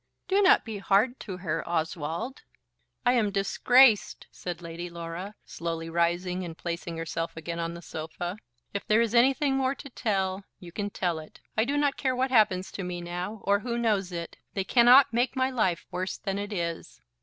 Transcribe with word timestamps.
"Do 0.27 0.41
not 0.41 0.65
be 0.65 0.79
hard 0.79 1.19
to 1.19 1.37
her, 1.37 1.63
Oswald." 1.69 2.41
"I 3.05 3.13
am 3.13 3.29
disgraced," 3.29 4.25
said 4.31 4.59
Lady 4.59 4.89
Laura, 4.89 5.35
slowly 5.45 5.91
rising 5.91 6.43
and 6.43 6.57
placing 6.57 6.97
herself 6.97 7.37
again 7.37 7.59
on 7.59 7.75
the 7.75 7.83
sofa. 7.83 8.39
"If 8.73 8.83
there 8.87 8.99
is 9.01 9.13
anything 9.13 9.55
more 9.55 9.75
to 9.75 9.91
tell, 9.91 10.43
you 10.59 10.71
can 10.71 10.89
tell 10.89 11.19
it. 11.19 11.39
I 11.55 11.65
do 11.65 11.77
not 11.77 11.97
care 11.97 12.15
what 12.15 12.31
happens 12.31 12.71
to 12.71 12.83
me 12.83 12.99
now, 12.99 13.41
or 13.43 13.59
who 13.59 13.77
knows 13.77 14.11
it. 14.11 14.37
They 14.55 14.63
cannot 14.63 15.13
make 15.13 15.35
my 15.35 15.51
life 15.51 15.85
worse 15.91 16.17
than 16.17 16.39
it 16.39 16.51
is." 16.51 16.99